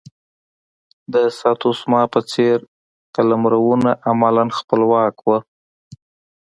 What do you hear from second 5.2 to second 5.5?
وو.